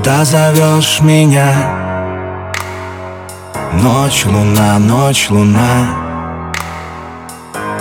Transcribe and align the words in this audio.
Куда 0.00 0.24
зовешь 0.24 1.02
меня? 1.02 1.52
Ночь, 3.74 4.24
луна, 4.24 4.78
ночь, 4.78 5.28
луна. 5.28 5.88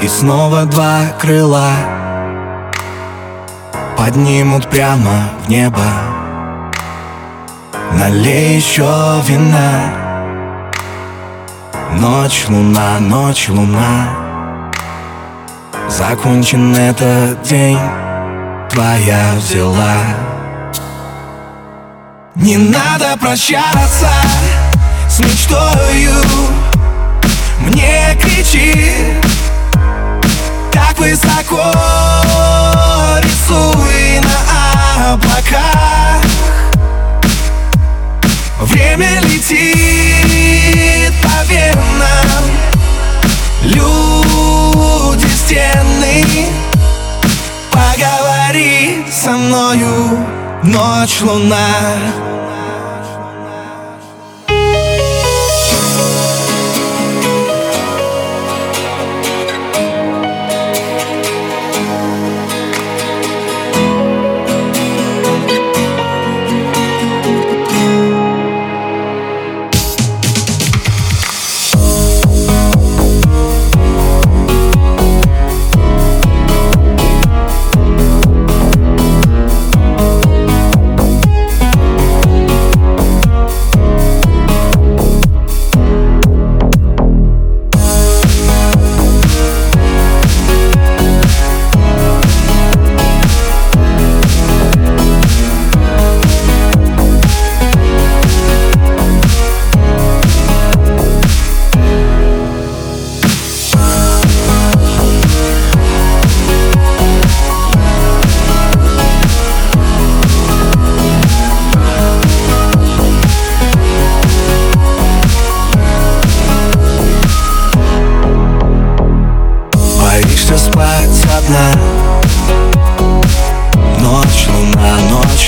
И 0.01 0.07
снова 0.09 0.65
два 0.65 1.13
крыла 1.17 1.71
Поднимут 3.95 4.67
прямо 4.69 5.29
в 5.45 5.49
небо. 5.49 5.85
Налей 7.93 8.57
еще 8.57 9.21
вина. 9.25 9.93
Ночь, 11.93 12.47
луна, 12.49 12.99
ночь, 12.99 13.47
луна. 13.47 14.09
Закончен 15.87 16.75
этот 16.75 17.43
день. 17.43 17.79
Твоя 18.69 19.35
взяла 19.37 20.28
Не 22.35 22.57
надо 22.57 23.17
прощаться 23.19 24.09
С 25.09 25.19
мечтою. 25.19 26.13
Мне 27.59 28.17
кричи 28.21 28.93
Так 30.71 30.97
высоко. 30.99 31.73
Рисуй 33.21 34.21
на 34.21 35.13
облаках. 35.13 36.21
Время 38.61 39.21
летит 39.21 41.13
по 41.23 41.43
венам. 41.51 42.45
Люди 43.63 45.27
стены 45.27 46.25
Поговори 47.71 49.05
со 49.11 49.31
мною 49.31 50.38
Ночь, 50.63 51.21
луна 51.21 51.95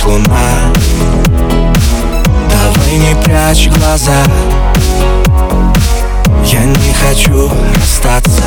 ночь, 0.01 0.06
луна. 0.06 0.73
Давай 2.50 2.97
не 2.97 3.16
прячь 3.23 3.67
глаза. 3.69 4.23
Я 6.45 6.63
не 6.66 6.94
хочу 6.94 7.51
расстаться. 7.75 8.44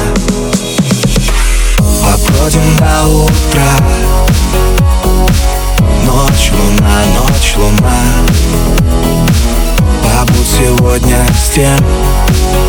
Побродим 2.02 2.76
до 2.76 3.08
утра. 3.08 3.72
Ночь, 6.04 6.50
луна, 6.52 7.04
ночь, 7.18 7.54
луна. 7.56 8.00
Побудь 10.02 10.48
сегодня 10.58 11.24
с 11.34 11.50
тем, 11.50 11.78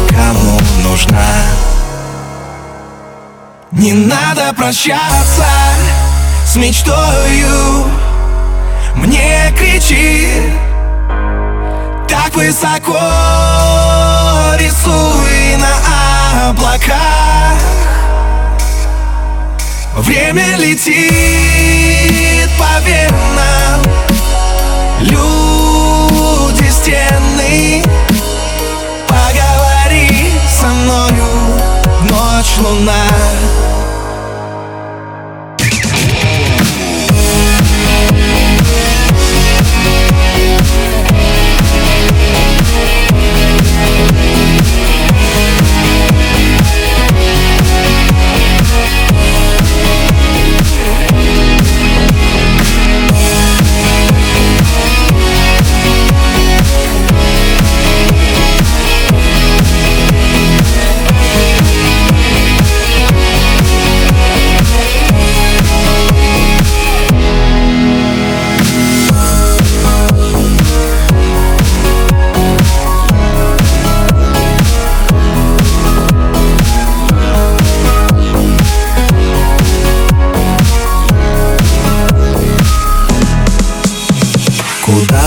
кому 0.09 0.59
нужна. 0.83 1.27
Не 3.71 3.93
надо 3.93 4.53
прощаться 4.53 5.45
с 6.45 6.55
мечтою 6.55 7.85
Мне 8.95 9.53
кричи 9.57 10.27
Так 12.07 12.33
высоко 12.35 12.99
рисуй 14.57 15.57
на 15.57 16.49
облаках. 16.49 17.59
Время 19.97 20.57
летит 20.57 22.49
по 22.57 22.81
венам 22.85 23.81
Люди 24.99 26.69
стены 26.69 27.83
Поговори 29.07 30.31
со 30.49 30.67
мною. 30.67 31.27
Ночь, 32.09 32.57
луна 32.59 33.04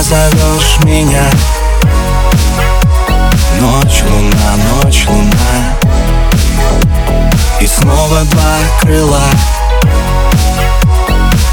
зовешь 0.08 0.78
меня? 0.84 1.22
Ночь, 3.60 4.02
луна, 4.08 4.56
ночь, 4.82 5.06
луна. 5.06 5.76
И 7.60 7.66
снова 7.66 8.22
два 8.24 8.54
крыла 8.80 9.20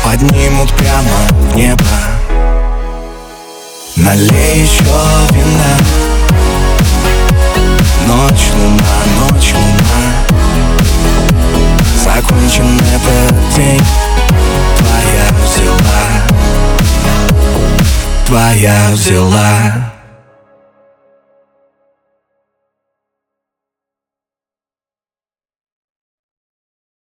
Поднимут 0.06 0.72
прямо 0.74 1.18
в 1.32 1.56
небо. 1.56 1.84
Налей 3.98 4.62
еще 4.62 4.84
вина. 5.32 5.78
Ночь, 8.08 8.52
луна, 8.56 9.32
ночь, 9.32 9.45
Твоя 18.46 18.92
взяла 18.92 19.95